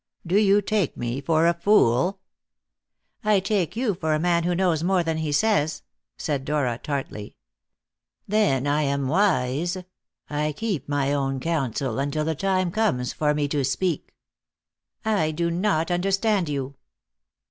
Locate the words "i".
3.23-3.39, 8.65-8.81, 10.27-10.53, 15.05-15.29